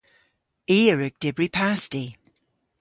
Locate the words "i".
0.77-0.79